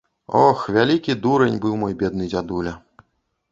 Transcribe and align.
Ох, 0.45 0.63
вялікі 0.77 1.15
дурань 1.27 1.61
быў 1.67 1.77
мой 1.83 1.93
бедны 2.01 2.31
дзядуля. 2.35 2.77